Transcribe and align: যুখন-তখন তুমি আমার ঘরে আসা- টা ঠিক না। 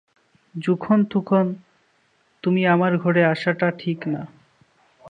যুখন-তখন 0.55 1.45
তুমি 2.43 2.65
আমার 2.65 2.97
ঘরে 2.97 3.25
আসা- 3.25 3.57
টা 3.59 3.71
ঠিক 3.79 4.07
না। 4.07 4.21